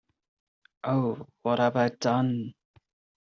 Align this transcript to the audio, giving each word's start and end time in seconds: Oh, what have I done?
Oh, 0.83 1.27
what 1.43 1.59
have 1.59 1.75
I 1.75 1.89
done? 1.89 2.55